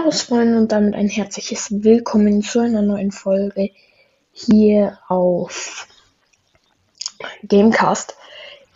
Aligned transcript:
Servus 0.00 0.22
Freunde 0.22 0.56
und 0.56 0.72
damit 0.72 0.94
ein 0.94 1.08
herzliches 1.08 1.84
Willkommen 1.84 2.40
zu 2.40 2.60
einer 2.60 2.80
neuen 2.80 3.12
Folge 3.12 3.68
hier 4.32 4.98
auf 5.08 5.86
Gamecast. 7.46 8.16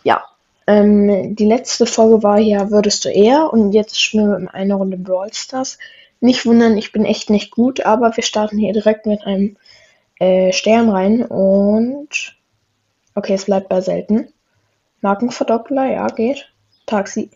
Ja, 0.03 0.23
ähm, 0.67 1.35
die 1.35 1.47
letzte 1.47 1.87
Folge 1.87 2.21
war 2.21 2.37
ja 2.37 2.69
Würdest 2.69 3.05
du 3.05 3.09
eher 3.09 3.51
und 3.51 3.71
jetzt 3.71 3.99
spielen 3.99 4.29
wir 4.29 4.53
eine 4.53 4.75
Runde 4.75 4.97
Brawl 4.97 5.33
Stars. 5.33 5.79
Nicht 6.19 6.45
wundern, 6.45 6.77
ich 6.77 6.91
bin 6.91 7.05
echt 7.05 7.31
nicht 7.31 7.49
gut, 7.49 7.83
aber 7.83 8.15
wir 8.15 8.23
starten 8.23 8.59
hier 8.59 8.73
direkt 8.73 9.07
mit 9.07 9.23
einem 9.23 9.57
äh, 10.19 10.53
Stern 10.53 10.91
rein 10.91 11.23
und 11.23 12.37
okay, 13.15 13.33
es 13.33 13.45
bleibt 13.45 13.69
bei 13.69 13.81
selten. 13.81 14.31
Markenverdoppler, 15.01 15.91
ja, 15.91 16.05
geht. 16.05 16.53
Taxi. 16.85 17.31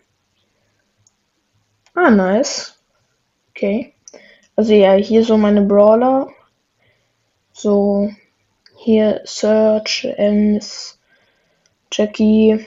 Ah, 1.96 2.12
nice. 2.12 2.79
Okay. 3.60 3.94
Also 4.56 4.74
ja, 4.74 4.94
hier 4.94 5.26
so 5.26 5.36
meine 5.36 5.62
Brawler. 5.62 6.30
So, 7.52 8.10
hier 8.78 9.20
Search, 9.26 10.08
Ems, 10.16 10.98
Jackie, 11.92 12.66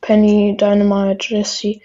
Penny, 0.00 0.56
Dynamite, 0.56 1.26
Jesse, 1.28 1.80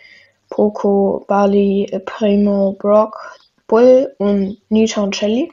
Poco, 0.51 1.25
Bali, 1.27 1.89
Primo, 2.05 2.75
Brock, 2.77 3.39
Bull 3.65 4.13
und 4.19 4.61
Nita 4.69 5.01
und 5.01 5.15
Shelly. 5.15 5.51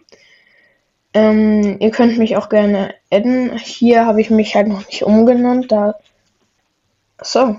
Ähm, 1.15 1.79
ihr 1.81 1.91
könnt 1.91 2.19
mich 2.19 2.37
auch 2.37 2.51
gerne 2.51 2.95
adden. 3.11 3.57
Hier 3.57 4.05
habe 4.05 4.21
ich 4.21 4.29
mich 4.29 4.55
halt 4.55 4.69
noch 4.69 4.87
nicht 4.87 5.05
umgenannt, 5.05 5.73
da. 5.73 5.95
So. 7.23 7.57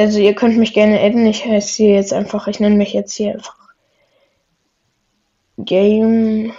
Also 0.00 0.18
ihr 0.18 0.34
könnt 0.34 0.56
mich 0.56 0.72
gerne 0.72 0.98
adden. 0.98 1.26
Ich 1.26 1.44
heiße 1.44 1.76
hier 1.76 1.94
jetzt 1.96 2.14
einfach, 2.14 2.46
ich 2.46 2.58
nenne 2.58 2.74
mich 2.74 2.94
jetzt 2.94 3.12
hier 3.12 3.34
einfach 3.34 3.54
Gamecast. 5.58 6.54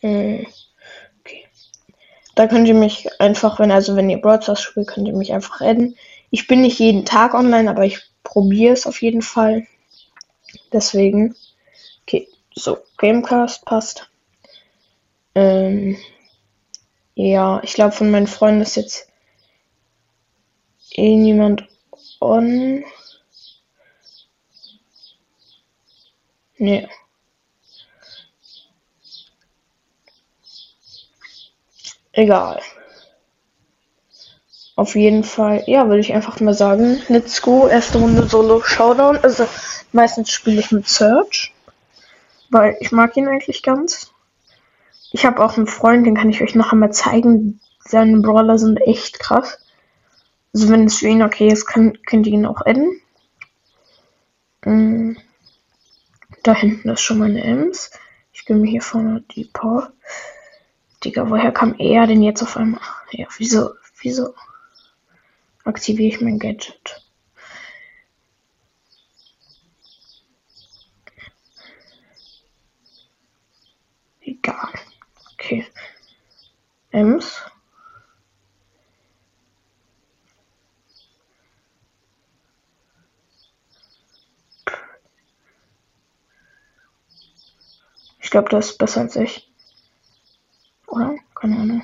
Hm, 0.00 0.46
okay. 1.20 1.44
Da 2.34 2.46
könnt 2.46 2.66
ihr 2.66 2.72
mich 2.72 3.20
einfach, 3.20 3.58
wenn 3.58 3.70
also 3.70 3.94
wenn 3.94 4.08
ihr 4.08 4.18
Broadcast 4.18 4.62
spielt, 4.62 4.86
könnt 4.86 5.08
ihr 5.08 5.14
mich 5.14 5.34
einfach 5.34 5.60
adden. 5.60 5.98
Ich 6.30 6.46
bin 6.46 6.62
nicht 6.62 6.78
jeden 6.78 7.04
Tag 7.04 7.34
online, 7.34 7.68
aber 7.68 7.84
ich 7.84 8.00
probiere 8.24 8.72
es 8.72 8.86
auf 8.86 9.02
jeden 9.02 9.20
Fall. 9.20 9.66
Deswegen. 10.72 11.36
Okay, 12.04 12.26
so, 12.54 12.78
Gamecast 12.96 13.66
passt. 13.66 14.08
Ähm, 15.34 15.98
ja, 17.14 17.60
ich 17.62 17.74
glaube, 17.74 17.92
von 17.92 18.10
meinen 18.10 18.26
Freunden 18.26 18.62
ist 18.62 18.76
jetzt 18.76 19.08
eh 20.94 21.16
niemand 21.16 21.68
on. 22.20 22.84
Nee. 26.58 26.88
Egal. 32.12 32.60
Auf 34.76 34.94
jeden 34.94 35.24
Fall, 35.24 35.64
ja, 35.66 35.86
würde 35.88 36.00
ich 36.00 36.12
einfach 36.14 36.40
mal 36.40 36.54
sagen, 36.54 37.02
let's 37.08 37.42
go. 37.42 37.68
Erste 37.68 37.98
Runde 37.98 38.26
Solo 38.26 38.62
Showdown. 38.62 39.18
Also 39.22 39.46
meistens 39.92 40.30
spiele 40.30 40.60
ich 40.60 40.72
mit 40.72 40.88
Search, 40.88 41.52
weil 42.50 42.76
ich 42.80 42.92
mag 42.92 43.16
ihn 43.16 43.28
eigentlich 43.28 43.62
ganz. 43.62 44.11
Ich 45.12 45.26
habe 45.26 45.44
auch 45.44 45.56
einen 45.56 45.66
Freund, 45.66 46.06
den 46.06 46.16
kann 46.16 46.30
ich 46.30 46.42
euch 46.42 46.54
noch 46.54 46.72
einmal 46.72 46.92
zeigen. 46.92 47.60
Seine 47.80 48.20
Brawler 48.20 48.58
sind 48.58 48.78
echt 48.78 49.20
krass. 49.20 49.58
Also 50.54 50.68
wenn 50.70 50.86
es 50.86 50.98
für 50.98 51.08
ihn 51.08 51.22
okay 51.22 51.48
ist, 51.48 51.66
kann, 51.66 51.98
könnt 52.06 52.26
ihr 52.26 52.32
ihn 52.32 52.46
auch 52.46 52.64
adden. 52.64 53.00
Mm. 54.64 55.16
Da 56.42 56.54
hinten 56.54 56.88
ist 56.88 57.02
schon 57.02 57.18
meine 57.18 57.44
Ems. 57.44 57.90
Ich 58.32 58.46
gebe 58.46 58.58
mir 58.58 58.70
hier 58.70 58.82
vorne 58.82 59.22
die 59.34 59.44
Power. 59.44 59.92
Digga, 61.04 61.28
woher 61.28 61.52
kam 61.52 61.74
er 61.78 62.06
denn 62.06 62.22
jetzt 62.22 62.42
auf 62.42 62.56
einmal? 62.56 62.80
Ja, 63.10 63.26
wieso, 63.36 63.74
wieso 64.00 64.34
aktiviere 65.64 66.14
ich 66.14 66.20
mein 66.20 66.38
Gadget? 66.38 67.02
Egal. 74.20 74.72
Okay. 75.34 75.66
Ems. 76.92 77.42
Ich 88.20 88.30
glaube, 88.30 88.48
das 88.50 88.70
ist 88.70 88.78
besser 88.78 89.00
als 89.02 89.16
ich. 89.16 89.50
Oder? 90.86 91.16
Keine 91.34 91.58
Ahnung. 91.58 91.82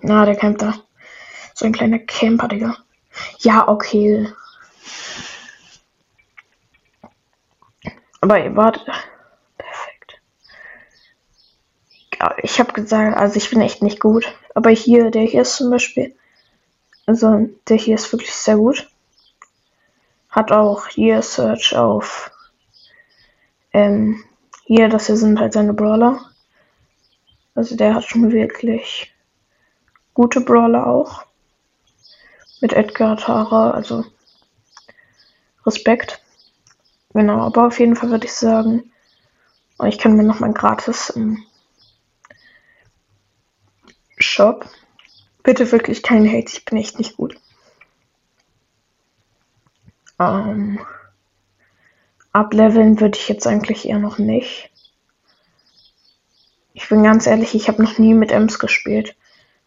Na, 0.00 0.24
der 0.24 0.36
campt 0.36 0.62
da. 0.62 0.74
So 1.54 1.66
ein 1.66 1.72
kleiner 1.72 1.98
Camper, 2.00 2.48
Digga. 2.48 2.76
Ja, 3.38 3.68
okay. 3.68 4.32
Aber 8.20 8.56
warte 8.56 8.80
ich 12.42 12.58
habe 12.60 12.72
gesagt, 12.72 13.16
also 13.16 13.36
ich 13.36 13.50
bin 13.50 13.60
echt 13.60 13.82
nicht 13.82 14.00
gut. 14.00 14.32
Aber 14.54 14.70
hier, 14.70 15.10
der 15.10 15.22
hier 15.22 15.42
ist 15.42 15.56
zum 15.56 15.70
Beispiel. 15.70 16.14
Also 17.06 17.48
der 17.68 17.76
hier 17.76 17.94
ist 17.94 18.12
wirklich 18.12 18.32
sehr 18.32 18.56
gut. 18.56 18.90
Hat 20.28 20.52
auch 20.52 20.88
hier 20.88 21.22
Search 21.22 21.76
auf. 21.76 22.30
Ähm, 23.72 24.22
hier, 24.64 24.88
das 24.88 25.06
hier 25.06 25.16
sind 25.16 25.40
halt 25.40 25.52
seine 25.52 25.74
Brawler. 25.74 26.20
Also 27.54 27.76
der 27.76 27.94
hat 27.94 28.04
schon 28.04 28.30
wirklich 28.30 29.12
gute 30.14 30.40
Brawler 30.40 30.86
auch. 30.86 31.24
Mit 32.60 32.72
Edgar, 32.74 33.16
Tara, 33.16 33.70
also 33.70 34.04
Respekt. 35.64 36.22
Genau, 37.14 37.40
aber 37.46 37.66
auf 37.66 37.80
jeden 37.80 37.96
Fall 37.96 38.10
würde 38.10 38.26
ich 38.26 38.34
sagen, 38.34 38.92
ich 39.86 39.98
kann 39.98 40.14
mir 40.14 40.22
noch 40.22 40.40
mal 40.40 40.52
gratis 40.52 41.12
ähm, 41.16 41.44
Shop. 44.20 44.68
Bitte 45.42 45.72
wirklich 45.72 46.02
kein 46.02 46.28
Hate, 46.28 46.52
ich 46.52 46.64
bin 46.64 46.78
echt 46.78 46.98
nicht 46.98 47.16
gut. 47.16 47.40
Ähm, 50.18 50.78
ableveln 52.32 53.00
würde 53.00 53.18
ich 53.18 53.28
jetzt 53.28 53.46
eigentlich 53.46 53.88
eher 53.88 53.98
noch 53.98 54.18
nicht. 54.18 54.70
Ich 56.74 56.88
bin 56.88 57.02
ganz 57.02 57.26
ehrlich, 57.26 57.54
ich 57.54 57.68
habe 57.68 57.82
noch 57.82 57.98
nie 57.98 58.14
mit 58.14 58.30
Ems 58.30 58.58
gespielt. 58.58 59.16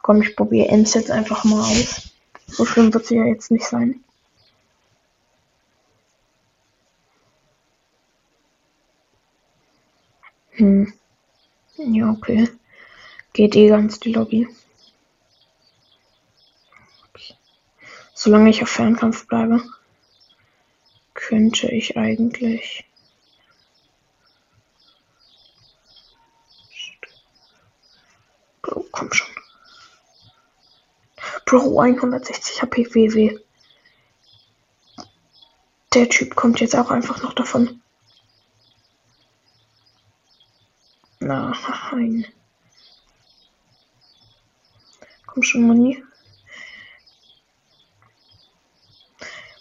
Komm, 0.01 0.21
ich 0.21 0.35
probiere 0.35 0.69
Ems 0.69 0.93
jetzt 0.93 1.11
einfach 1.11 1.43
mal 1.43 1.61
aus. 1.61 2.11
So 2.47 2.65
schlimm 2.65 2.93
wird 2.93 3.05
sie 3.05 3.15
ja 3.15 3.25
jetzt 3.25 3.51
nicht 3.51 3.65
sein. 3.65 4.03
Hm. 10.51 10.93
Ja, 11.77 12.09
okay. 12.11 12.47
Geht 13.33 13.55
eh 13.55 13.67
ganz 13.67 13.99
die 13.99 14.13
Lobby. 14.13 14.47
Solange 18.13 18.51
ich 18.51 18.61
auf 18.61 18.69
Fernkampf 18.69 19.27
bleibe, 19.27 19.63
könnte 21.15 21.67
ich 21.71 21.97
eigentlich. 21.97 22.85
Bro, 28.61 28.85
komm 28.91 29.11
schon. 29.11 29.27
Bro, 31.45 31.79
160 31.79 32.61
HP 32.61 32.93
WW. 32.93 33.39
Der 35.95 36.07
Typ 36.07 36.35
kommt 36.35 36.59
jetzt 36.59 36.75
auch 36.75 36.91
einfach 36.91 37.23
noch 37.23 37.33
davon. 37.33 37.81
Nein. 41.19 42.25
Komm 45.33 45.41
schon, 45.41 45.63
Moni. 45.63 46.03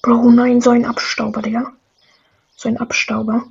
Bro, 0.02 0.30
nein, 0.30 0.60
so 0.60 0.68
ein 0.68 0.84
Abstauber, 0.84 1.40
Digga. 1.40 1.72
So 2.56 2.68
ein 2.68 2.76
Abstauber. 2.76 3.44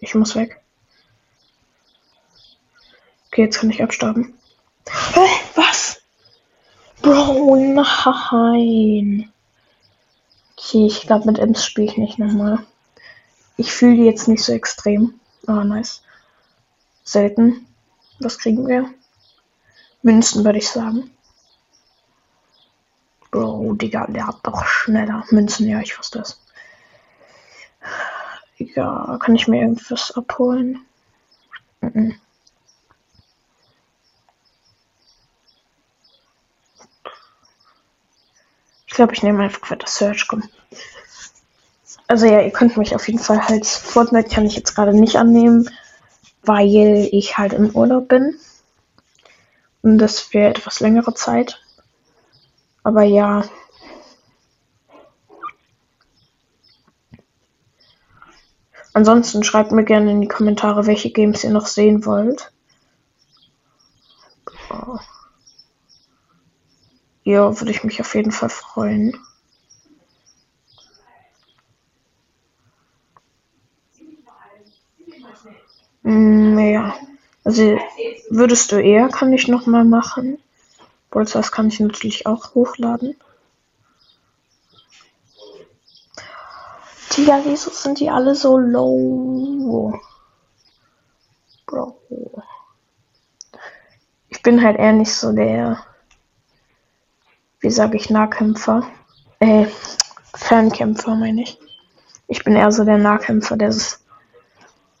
Ich 0.00 0.14
muss 0.14 0.34
weg. 0.34 0.60
Okay, 3.28 3.44
jetzt 3.44 3.58
kann 3.58 3.70
ich 3.70 3.82
abstauben. 3.82 4.38
Hä? 4.86 5.26
Was? 5.54 6.02
Bro, 7.00 7.56
nein. 7.56 9.32
Okay, 10.52 10.86
ich 10.86 11.06
glaube, 11.06 11.24
mit 11.24 11.38
Ems 11.38 11.64
spiele 11.64 11.86
ich 11.86 11.96
nicht 11.96 12.18
nochmal. 12.18 12.66
Ich 13.56 13.72
fühle 13.72 13.96
die 13.96 14.04
jetzt 14.04 14.28
nicht 14.28 14.44
so 14.44 14.52
extrem. 14.52 15.18
Ah, 15.46 15.60
oh, 15.60 15.64
nice. 15.64 16.02
Selten. 17.04 17.66
Was 18.20 18.38
kriegen 18.38 18.66
wir? 18.66 18.92
Münzen, 20.02 20.44
würde 20.44 20.58
ich 20.58 20.68
sagen. 20.68 21.10
Bro, 23.30 23.74
Digga, 23.74 24.06
der 24.06 24.26
hat 24.28 24.38
doch 24.44 24.64
schneller. 24.64 25.24
Münzen, 25.30 25.68
ja, 25.68 25.80
ich 25.80 25.98
wusste 25.98 26.20
es. 26.20 26.40
Ja, 28.58 29.18
kann 29.20 29.34
ich 29.34 29.48
mir 29.48 29.60
irgendwas 29.60 30.12
abholen? 30.12 30.84
Mhm. 31.80 32.14
Ich 38.86 38.94
glaube, 38.94 39.12
ich 39.12 39.22
nehme 39.24 39.42
einfach 39.42 39.70
weiter 39.70 39.88
Search. 39.88 40.28
Komm. 40.28 40.44
Also 42.06 42.26
ja, 42.26 42.40
ihr 42.40 42.50
könnt 42.50 42.76
mich 42.76 42.94
auf 42.94 43.06
jeden 43.08 43.18
Fall 43.18 43.48
halt. 43.48 43.66
Fortnite 43.66 44.28
kann 44.28 44.46
ich 44.46 44.56
jetzt 44.56 44.74
gerade 44.74 44.94
nicht 44.94 45.16
annehmen, 45.16 45.70
weil 46.42 47.08
ich 47.12 47.38
halt 47.38 47.52
im 47.52 47.70
Urlaub 47.70 48.08
bin. 48.08 48.38
Und 49.82 49.98
das 49.98 50.20
für 50.20 50.40
etwas 50.40 50.80
längere 50.80 51.14
Zeit. 51.14 51.60
Aber 52.82 53.02
ja. 53.02 53.44
Ansonsten 58.92 59.42
schreibt 59.42 59.72
mir 59.72 59.84
gerne 59.84 60.12
in 60.12 60.20
die 60.20 60.28
Kommentare, 60.28 60.86
welche 60.86 61.10
Games 61.10 61.42
ihr 61.42 61.50
noch 61.50 61.66
sehen 61.66 62.06
wollt. 62.06 62.52
Ja, 67.24 67.58
würde 67.58 67.70
ich 67.70 67.82
mich 67.82 68.00
auf 68.00 68.14
jeden 68.14 68.32
Fall 68.32 68.50
freuen. 68.50 69.18
Mm, 76.02 76.58
ja. 76.58 76.94
Also 77.44 77.78
würdest 78.30 78.72
du 78.72 78.76
eher, 78.76 79.08
kann 79.08 79.32
ich 79.32 79.48
noch 79.48 79.66
mal 79.66 79.84
machen. 79.84 80.38
das 81.10 81.52
kann 81.52 81.68
ich 81.68 81.80
natürlich 81.80 82.26
auch 82.26 82.54
hochladen. 82.54 83.16
Digga, 87.16 87.42
wieso 87.44 87.70
sind 87.70 88.00
die 88.00 88.10
alle 88.10 88.34
so 88.34 88.58
low? 88.58 90.00
Bro. 91.66 92.00
Ich 94.28 94.42
bin 94.42 94.62
halt 94.62 94.78
eher 94.78 94.92
nicht 94.92 95.12
so 95.12 95.32
der 95.32 95.84
wie 97.64 97.70
sage 97.70 97.96
ich, 97.96 98.10
Nahkämpfer. 98.10 98.86
Äh, 99.40 99.66
Fernkämpfer 100.36 101.14
meine 101.16 101.42
ich. 101.42 101.58
Ich 102.28 102.44
bin 102.44 102.54
eher 102.54 102.70
so 102.70 102.84
der 102.84 102.98
Nahkämpfer, 102.98 103.56
der 103.56 103.70
ist. 103.70 104.03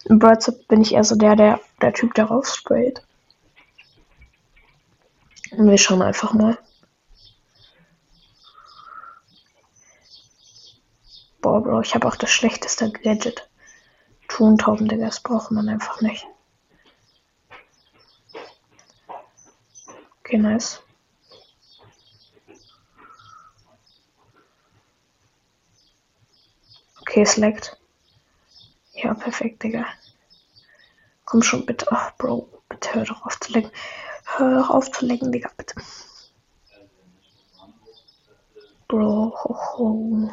Im 0.04 0.18
Birds 0.18 0.52
bin 0.68 0.82
ich 0.82 0.92
eher 0.94 1.04
so 1.04 1.16
der, 1.16 1.34
der, 1.36 1.60
der 1.80 1.92
Typ, 1.92 2.14
der 2.14 2.26
raussprayt. 2.26 3.02
Und 5.52 5.70
wir 5.70 5.78
schauen 5.78 6.02
einfach 6.02 6.32
mal. 6.32 6.58
Boah, 11.40 11.62
Bro, 11.62 11.80
ich 11.82 11.94
habe 11.94 12.06
auch 12.08 12.16
das 12.16 12.30
schlechteste 12.30 12.90
Gadget. 12.90 13.48
Tontauben, 14.28 14.88
Digga, 14.88 15.06
das 15.06 15.20
braucht 15.20 15.50
man 15.50 15.68
einfach 15.68 16.00
nicht. 16.00 16.26
Okay, 20.20 20.38
nice. 20.38 20.82
Okay, 27.02 27.22
es 27.22 27.36
leckt. 27.36 27.76
Ja, 29.04 29.12
perfekt, 29.12 29.62
Digga. 29.62 29.84
Komm 31.26 31.42
schon, 31.42 31.66
bitte. 31.66 31.86
Ach, 31.90 32.12
Bro, 32.16 32.48
bitte 32.70 32.94
hör 32.94 33.04
doch 33.04 33.26
auf 33.26 33.38
zu 33.38 33.52
lecken. 33.52 33.70
Hör 34.24 34.60
doch 34.60 34.70
auf 34.70 34.90
zu 34.90 35.04
lecken, 35.04 35.30
Digga, 35.30 35.50
bitte. 35.58 35.74
Bro, 38.88 39.34
ho, 39.44 39.56
ho. 39.76 40.30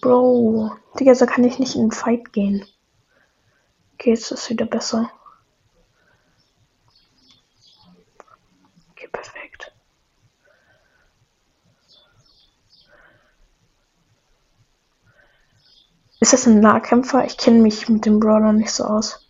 Bro. 0.00 0.76
Digga, 1.00 1.16
so 1.16 1.26
kann 1.26 1.42
ich 1.42 1.58
nicht 1.58 1.74
in 1.74 1.86
den 1.86 1.90
Fight 1.90 2.32
gehen. 2.32 2.64
Okay, 3.94 4.10
jetzt 4.10 4.30
ist 4.30 4.48
wieder 4.48 4.66
besser. 4.66 5.10
Ist 16.22 16.32
das 16.32 16.46
ein 16.46 16.60
Nahkämpfer? 16.60 17.24
Ich 17.24 17.36
kenne 17.36 17.58
mich 17.58 17.88
mit 17.88 18.06
dem 18.06 18.20
Brawler 18.20 18.52
nicht 18.52 18.70
so 18.70 18.84
aus. 18.84 19.28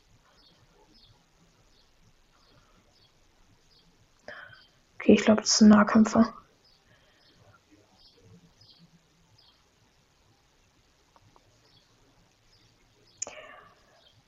Okay, 4.96 5.14
ich 5.14 5.24
glaube, 5.24 5.40
das 5.40 5.54
ist 5.54 5.62
ein 5.62 5.70
Nahkämpfer. 5.70 6.34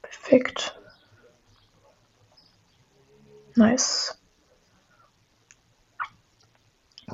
Perfekt. 0.00 0.80
Nice. 3.56 4.18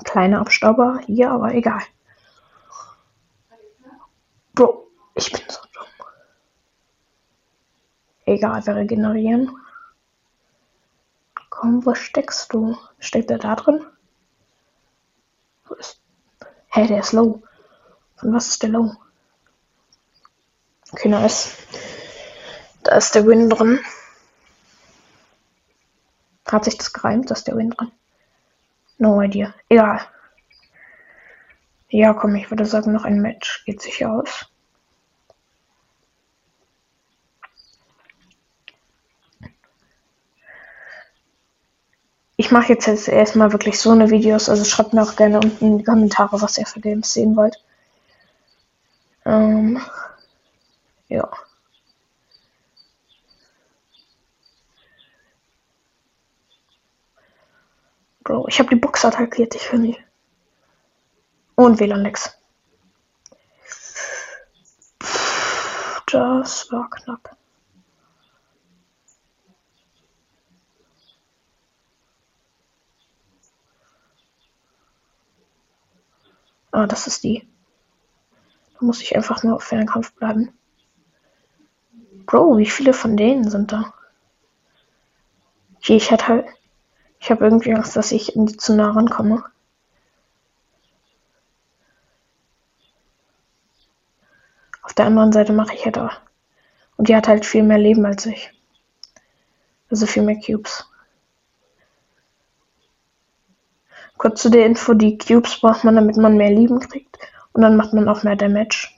Kleiner 0.04 0.42
Abstauber 0.42 1.00
hier, 1.06 1.32
aber 1.32 1.54
egal. 1.54 1.82
Bro, 4.54 4.89
ich 5.14 5.32
bin 5.32 5.42
so 5.48 5.60
dumm. 5.72 5.86
Egal, 8.26 8.64
wir 8.66 8.76
regenerieren. 8.76 9.56
Komm, 11.48 11.84
wo 11.84 11.94
steckst 11.94 12.52
du? 12.52 12.76
Steckt 12.98 13.30
er 13.30 13.38
da 13.38 13.56
drin? 13.56 13.84
Wo 15.64 15.74
ist. 15.74 16.00
Hä, 16.68 16.86
der 16.86 17.00
ist 17.00 17.12
low. 17.12 17.42
Von 18.16 18.32
was 18.32 18.48
ist 18.48 18.62
der 18.62 18.70
low? 18.70 18.94
Okay, 20.92 21.08
nice. 21.08 21.56
Da 22.82 22.96
ist 22.96 23.14
der 23.14 23.26
Win 23.26 23.50
drin. 23.50 23.80
Hat 26.46 26.64
sich 26.64 26.76
das 26.76 26.92
gereimt, 26.92 27.30
dass 27.30 27.44
der 27.44 27.56
Win 27.56 27.70
drin? 27.70 27.92
No 28.98 29.22
idea. 29.22 29.54
Egal. 29.68 30.00
Ja, 31.88 32.12
komm, 32.14 32.34
ich 32.36 32.50
würde 32.50 32.66
sagen, 32.66 32.92
noch 32.92 33.04
ein 33.04 33.20
Match 33.20 33.64
geht 33.64 33.82
sich 33.82 34.04
aus. 34.04 34.49
Ich 42.50 42.52
mache 42.52 42.72
jetzt, 42.72 42.86
jetzt 42.86 43.06
erstmal 43.06 43.52
wirklich 43.52 43.78
so 43.78 43.90
eine 43.92 44.10
Videos. 44.10 44.48
Also 44.48 44.64
schreibt 44.64 44.92
mir 44.92 45.04
auch 45.04 45.14
gerne 45.14 45.38
unten 45.38 45.64
in 45.64 45.78
die 45.78 45.84
Kommentare, 45.84 46.42
was 46.42 46.58
ihr 46.58 46.66
für 46.66 46.80
Games 46.80 47.12
sehen 47.12 47.36
wollt. 47.36 47.64
Ähm, 49.24 49.80
ja. 51.06 51.30
Bro, 58.24 58.48
ich 58.48 58.58
habe 58.58 58.70
die 58.70 58.80
Box 58.80 59.04
attackiert, 59.04 59.54
ich 59.54 59.70
will 59.72 59.78
nicht. 59.78 60.00
Und 61.54 61.78
WLAN-Lex. 61.78 62.36
Das 66.10 66.72
war 66.72 66.90
knapp. 66.90 67.36
Ah, 76.72 76.86
das 76.86 77.06
ist 77.06 77.22
die. 77.22 77.46
Da 78.74 78.86
muss 78.86 79.02
ich 79.02 79.14
einfach 79.14 79.42
nur 79.44 79.56
auf 79.56 79.62
Fernkampf 79.62 80.12
bleiben. 80.14 80.52
Bro, 82.26 82.58
wie 82.58 82.66
viele 82.66 82.92
von 82.92 83.16
denen 83.16 83.50
sind 83.50 83.72
da? 83.72 83.92
Okay, 85.76 85.96
ich 85.96 86.10
hatte 86.10 86.28
halt. 86.28 86.46
Ich 87.18 87.30
habe 87.30 87.44
irgendwie 87.44 87.74
Angst, 87.74 87.96
dass 87.96 88.12
ich 88.12 88.32
zu 88.58 88.74
nah 88.74 88.92
rankomme. 88.92 89.44
Auf 94.82 94.94
der 94.94 95.06
anderen 95.06 95.32
Seite 95.32 95.52
mache 95.52 95.74
ich 95.74 95.84
halt 95.84 95.98
auch. 95.98 96.20
Und 96.96 97.08
die 97.08 97.16
hat 97.16 97.28
halt 97.28 97.46
viel 97.46 97.62
mehr 97.62 97.78
Leben 97.78 98.04
als 98.04 98.26
ich. 98.26 98.52
Also 99.90 100.06
viel 100.06 100.22
mehr 100.22 100.40
Cubes. 100.40 100.89
Kurz 104.20 104.42
zu 104.42 104.50
der 104.50 104.66
Info, 104.66 104.92
die 104.92 105.16
Cubes 105.16 105.60
braucht 105.60 105.82
man, 105.82 105.96
damit 105.96 106.18
man 106.18 106.36
mehr 106.36 106.50
Leben 106.50 106.78
kriegt. 106.78 107.18
Und 107.54 107.62
dann 107.62 107.74
macht 107.74 107.94
man 107.94 108.06
auch 108.06 108.22
mehr 108.22 108.36
Damage. 108.36 108.88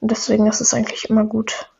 Und 0.00 0.10
deswegen 0.10 0.46
ist 0.46 0.62
es 0.62 0.72
eigentlich 0.72 1.10
immer 1.10 1.24
gut, 1.24 1.70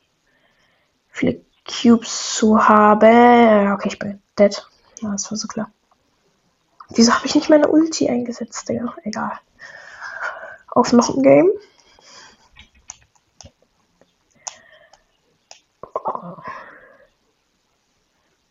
viele 1.08 1.40
Cubes 1.64 2.34
zu 2.34 2.68
haben. 2.68 3.72
Okay, 3.72 3.88
ich 3.88 3.98
bin 3.98 4.20
dead. 4.38 4.68
Ja, 5.00 5.12
das 5.12 5.30
war 5.30 5.38
so 5.38 5.48
klar. 5.48 5.72
Wieso 6.90 7.14
habe 7.14 7.24
ich 7.24 7.34
nicht 7.34 7.48
meine 7.48 7.68
Ulti 7.68 8.06
eingesetzt, 8.10 8.68
Digga? 8.68 8.94
Egal. 9.04 9.40
Auf 10.72 10.92
noch 10.92 11.16
ein 11.16 11.22
Game. 11.22 11.50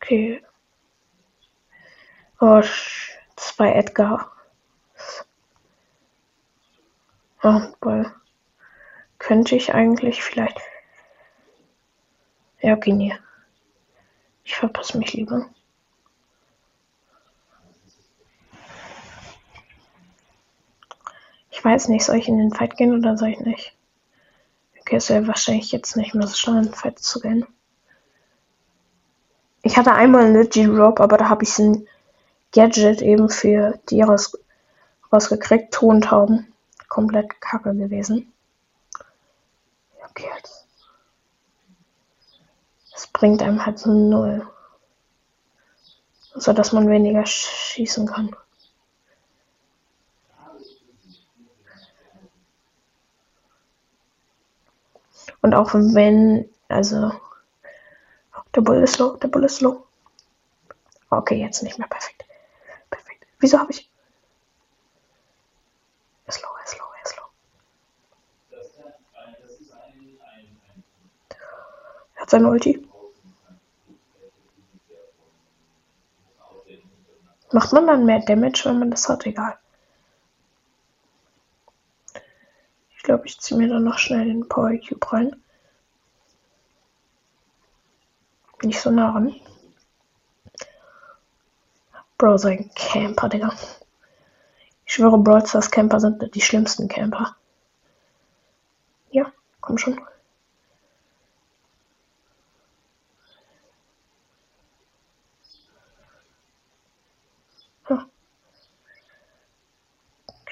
Okay. 0.02 0.44
Oh, 2.42 2.64
zwei 3.46 3.74
Edgar. 3.74 4.32
Ja, 7.44 7.72
weil 7.82 8.12
könnte 9.20 9.56
ich 9.56 9.74
eigentlich 9.74 10.24
vielleicht. 10.24 10.60
Ja, 12.62 12.74
okay, 12.74 12.94
nee. 12.94 13.16
Ich 14.44 14.56
verpasse 14.56 14.98
mich 14.98 15.14
lieber. 15.14 15.50
Ich 21.52 21.64
weiß 21.64 21.88
nicht, 21.88 22.04
soll 22.04 22.18
ich 22.18 22.28
in 22.28 22.38
den 22.38 22.54
Fight 22.54 22.78
gehen 22.78 22.94
oder 22.94 23.18
soll 23.18 23.30
ich 23.30 23.40
nicht? 23.40 23.76
Okay, 24.82 24.98
es 24.98 25.10
wäre 25.10 25.28
wahrscheinlich 25.28 25.72
jetzt 25.72 25.96
nicht 25.96 26.14
mehr 26.14 26.28
so 26.28 26.36
schlau, 26.36 26.58
in 26.58 26.66
den 26.66 26.74
Fight 26.74 27.00
zu 27.00 27.20
gehen. 27.20 27.46
Ich 29.64 29.78
hatte 29.78 29.94
einmal 29.94 30.26
einen 30.26 30.36
Legit 30.36 30.70
Rob, 30.70 31.00
aber 31.00 31.18
da 31.18 31.28
habe 31.28 31.44
ich 31.44 31.58
ein 31.58 31.88
Gadget 32.56 33.02
eben 33.02 33.30
für 33.30 33.78
die 33.90 34.02
raus, 34.02 34.38
rausgekriegt. 35.12 35.74
Tontauben. 35.74 36.54
Komplett 36.88 37.42
kacke 37.42 37.76
gewesen. 37.76 38.32
Okay. 40.10 40.30
Das 42.94 43.08
bringt 43.08 43.42
einem 43.42 43.66
halt 43.66 43.78
so 43.78 43.92
null. 43.92 44.48
So 46.34 46.54
dass 46.54 46.72
man 46.72 46.90
weniger 46.90 47.26
schießen 47.26 48.08
kann. 48.08 48.34
Und 55.42 55.54
auch 55.54 55.74
wenn, 55.74 56.50
also, 56.70 57.12
der 58.56 58.62
Bull 58.62 58.78
ist 58.78 58.98
low, 58.98 59.18
der 59.18 59.28
Bull 59.28 59.44
ist 59.44 59.62
low. 59.62 59.86
Okay, 61.10 61.40
jetzt 61.40 61.62
nicht 61.62 61.78
mehr 61.78 61.88
perfekt. 61.88 62.25
Wieso 63.46 63.60
habe 63.60 63.72
ich. 63.72 63.88
Ist 66.26 66.42
low, 66.42 66.50
ist 66.64 66.80
low, 66.80 66.86
ist 67.04 67.16
low. 67.16 68.58
Er 72.16 72.22
hat 72.24 72.30
sein 72.32 72.46
Ulti. 72.48 72.90
Macht 77.52 77.72
man 77.72 77.86
dann 77.86 78.08
mehr 78.08 78.22
Damage, 78.22 78.64
wenn 78.66 78.80
man 78.80 78.90
das 78.90 79.08
hat? 79.08 79.28
Egal. 79.28 79.60
Ich 82.98 83.04
glaube, 83.04 83.28
ich 83.28 83.40
ziehe 83.40 83.60
mir 83.60 83.70
dann 83.70 83.84
noch 83.84 84.00
schnell 84.00 84.26
den 84.26 84.50
Power 84.50 84.72
Cube 84.80 85.14
rein. 85.14 85.36
Nicht 88.64 88.82
so 88.82 88.90
nah 88.90 89.12
ran. 89.12 89.40
Bro, 92.18 92.38
so 92.38 92.48
ein 92.48 92.70
Camper, 92.76 93.30
Digga. 93.30 93.54
Ich 94.86 94.94
schwöre, 94.94 95.18
Brawl 95.18 95.46
Stars 95.46 95.72
Camper 95.72 96.00
sind 96.00 96.34
die 96.34 96.42
schlimmsten 96.42 96.88
Camper. 96.88 97.36
Ja, 99.12 99.32
komm 99.60 99.78
schon. 99.78 100.00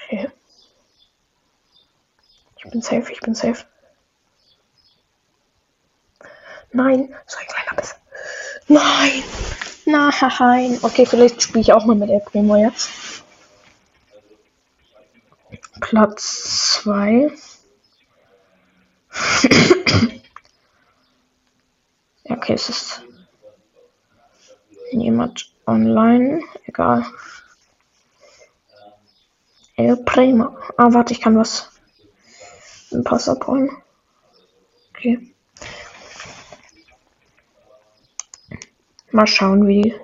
Okay. 0.04 0.30
Ich 2.56 2.70
bin 2.70 2.82
safe, 2.82 3.10
ich 3.10 3.20
bin 3.20 3.34
safe. 3.34 3.64
Nein, 6.72 7.14
so 7.26 7.38
ein 7.38 7.46
kleiner 7.46 7.76
Biss. 7.76 7.94
Nein! 8.68 9.22
Nein! 9.86 10.78
Okay, 10.82 11.06
vielleicht 11.06 11.42
spiele 11.42 11.60
ich 11.60 11.72
auch 11.72 11.84
mal 11.84 11.96
mit 11.96 12.10
El 12.10 12.20
Primo 12.20 12.56
jetzt. 12.56 12.90
Platz 15.80 16.80
2. 16.82 17.30
okay, 22.28 22.52
es 22.54 22.68
ist 22.68 23.02
niemand 24.92 25.52
online. 25.66 26.42
Egal. 26.66 27.04
El 29.76 29.96
Primo. 29.98 30.56
Ah, 30.76 30.92
warte, 30.92 31.12
ich 31.12 31.20
kann 31.20 31.36
was. 31.36 31.70
Ein 32.92 33.04
Pass 33.04 33.28
abholen. 33.28 33.70
Okay. 34.90 35.33
Mal 39.14 39.28
schauen, 39.28 39.68
wie. 39.68 39.94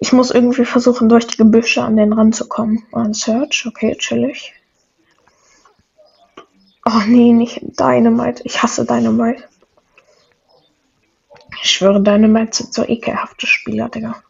Ich 0.00 0.12
muss 0.12 0.32
irgendwie 0.32 0.64
versuchen, 0.64 1.08
durch 1.08 1.28
die 1.28 1.36
Gebüsche 1.36 1.82
an 1.82 1.96
den 1.96 2.12
Rand 2.12 2.34
zu 2.34 2.48
kommen. 2.48 2.84
Ein 2.92 3.14
Search, 3.14 3.66
okay, 3.66 3.94
chillig. 3.96 4.52
Oh 6.84 7.02
nee, 7.06 7.32
nicht 7.32 7.60
Dynamite. 7.62 8.42
Ich 8.44 8.64
hasse 8.64 8.84
Dynamite. 8.84 9.44
Ich 11.62 11.70
schwöre, 11.70 12.02
Dynamite 12.02 12.56
sind 12.56 12.74
so 12.74 12.84
ekelhafte 12.84 13.46
Spieler, 13.46 13.88
Digga. 13.88 14.20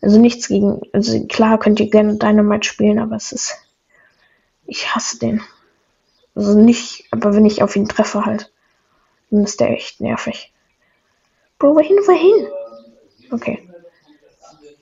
Also 0.00 0.18
nichts 0.18 0.48
gegen. 0.48 0.80
Also 0.92 1.24
klar 1.28 1.60
könnt 1.60 1.78
ihr 1.78 1.90
gerne 1.90 2.16
Dynamite 2.16 2.66
spielen, 2.68 2.98
aber 2.98 3.14
es 3.14 3.30
ist. 3.30 3.54
Ich 4.66 4.96
hasse 4.96 5.20
den. 5.20 5.42
Also 6.34 6.58
nicht, 6.58 7.06
aber 7.12 7.36
wenn 7.36 7.46
ich 7.46 7.62
auf 7.62 7.76
ihn 7.76 7.86
treffe 7.86 8.26
halt, 8.26 8.50
dann 9.30 9.44
ist 9.44 9.60
der 9.60 9.70
echt 9.70 10.00
nervig. 10.00 10.51
Bro, 11.62 11.76
wohin, 11.76 11.96
wohin? 12.08 12.48
Okay. 13.30 13.68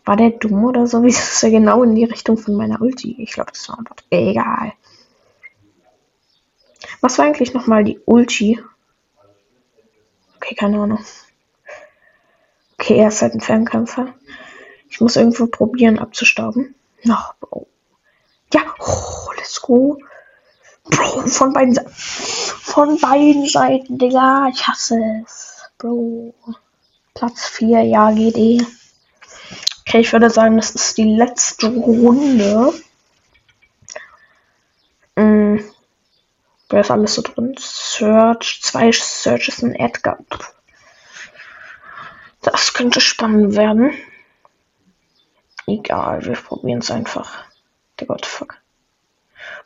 War 0.07 0.17
der 0.17 0.31
dumm 0.31 0.65
oder 0.65 0.87
so? 0.87 1.03
Wie 1.03 1.09
ist 1.09 1.43
er 1.43 1.51
genau 1.51 1.83
in 1.83 1.95
die 1.95 2.05
Richtung 2.05 2.39
von 2.39 2.55
meiner 2.55 2.81
Ulti? 2.81 3.17
Ich 3.19 3.33
glaube, 3.33 3.53
das 3.53 3.69
war 3.69 3.79
ein. 3.79 3.85
Egal. 4.09 4.73
Was 7.03 7.19
war 7.19 7.27
eigentlich 7.27 7.53
nochmal 7.53 7.85
die 7.85 8.01
Ulti? 8.07 8.59
Okay, 10.37 10.55
keine 10.55 10.81
Ahnung. 10.81 11.05
Okay, 12.79 12.97
er 12.97 13.09
ist 13.09 13.21
halt 13.21 13.35
ein 13.35 13.43
Fernkämpfer. 13.43 14.15
Ich 14.89 15.03
muss 15.03 15.17
irgendwo 15.17 15.49
probieren 15.49 15.99
abzustauben. 15.99 16.75
Noch, 17.05 17.35
Bro. 17.41 17.67
Ja, 18.55 18.63
oh, 18.79 19.31
let's 19.37 19.61
go. 19.61 19.99
Bro, 20.85 21.27
von 21.27 21.53
beiden 21.53 21.75
Seiten. 21.75 21.91
Von 21.91 22.99
beiden 22.99 23.47
Seiten, 23.47 23.99
Digga. 23.99 24.49
Ich 24.51 24.67
hasse 24.67 24.99
es. 25.23 25.63
Bro. 25.77 26.33
Platz 27.15 27.49
4, 27.49 27.83
ja, 27.83 28.11
geht 28.13 28.37
eh. 28.37 28.61
Okay, 29.81 30.01
ich 30.01 30.13
würde 30.13 30.31
sagen, 30.31 30.57
das 30.57 30.71
ist 30.71 30.97
die 30.99 31.17
letzte 31.17 31.67
Runde. 31.69 32.73
Hm. 35.17 35.65
Wer 36.69 36.81
ist 36.81 36.91
alles 36.91 37.15
so 37.15 37.23
drin? 37.23 37.57
Search, 37.59 38.61
zwei 38.63 38.93
Searches 38.93 39.63
in 39.63 39.75
Edgar. 39.75 40.19
Das 42.43 42.73
könnte 42.73 43.01
spannend 43.01 43.57
werden. 43.57 43.93
Egal, 45.67 46.25
wir 46.25 46.35
probieren 46.35 46.79
es 46.79 46.91
einfach. 46.91 47.45
Der 47.99 48.07
Gott, 48.07 48.25
fuck. 48.25 48.57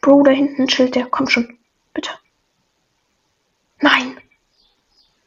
Bro, 0.00 0.22
da 0.24 0.32
hinten 0.32 0.66
chillt 0.66 0.94
der. 0.94 1.06
Komm 1.06 1.28
schon. 1.28 1.58
Bitte. 1.92 2.10
Nein. 3.80 4.18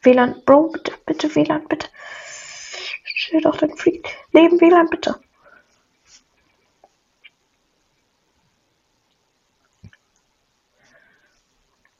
WLAN. 0.08 0.42
Bro, 0.46 0.68
bitte, 0.68 0.92
bitte, 1.04 1.34
WLAN, 1.34 1.68
bitte. 1.68 1.88
Chill 3.04 3.40
doch 3.42 3.56
dein 3.58 3.76
Freak. 3.76 4.16
Leben 4.32 4.58
WLAN, 4.60 4.88
bitte. 4.88 5.20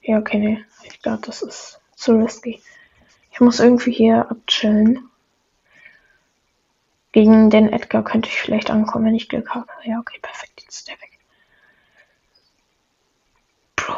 Ja, 0.01 0.19
okay, 0.19 0.39
nee. 0.39 0.65
Ich 0.85 1.03
glaube, 1.03 1.21
das 1.27 1.43
ist 1.43 1.81
zu 1.95 2.13
risky. 2.13 2.63
Ich 3.31 3.41
muss 3.41 3.61
irgendwie 3.61 3.93
hier 3.93 4.31
abchillen. 4.31 5.11
Gegen 7.13 7.51
den 7.51 7.71
Edgar 7.71 8.05
könnte 8.05 8.31
ich 8.31 8.41
vielleicht 8.41 8.71
ankommen, 8.71 9.07
wenn 9.07 9.15
ich 9.15 9.29
Glück 9.29 9.51
habe. 9.51 9.69
Ja, 9.85 9.99
okay, 9.99 10.19
perfekt. 10.23 10.63
Jetzt 10.63 10.79
ist 10.79 10.89
der 10.89 10.95
weg. 11.01 11.19
Puh, 13.77 13.93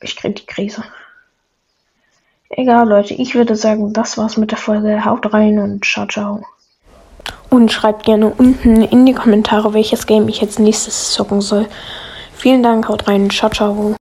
ich 0.00 0.16
krieg 0.16 0.34
die 0.34 0.46
Krise. 0.46 0.84
Egal, 2.54 2.86
Leute. 2.86 3.14
Ich 3.14 3.34
würde 3.34 3.56
sagen, 3.56 3.94
das 3.94 4.18
war's 4.18 4.36
mit 4.36 4.50
der 4.50 4.58
Folge. 4.58 5.04
Haut 5.06 5.32
rein 5.32 5.58
und 5.58 5.84
ciao, 5.84 6.06
ciao. 6.06 6.42
Und 7.48 7.72
schreibt 7.72 8.04
gerne 8.04 8.28
unten 8.28 8.82
in 8.82 9.06
die 9.06 9.14
Kommentare, 9.14 9.72
welches 9.72 10.06
Game 10.06 10.28
ich 10.28 10.40
jetzt 10.42 10.58
nächstes 10.58 11.12
zocken 11.12 11.40
soll. 11.40 11.66
Vielen 12.34 12.62
Dank, 12.62 12.88
haut 12.88 13.08
rein, 13.08 13.30
ciao, 13.30 13.50
ciao. 13.50 13.90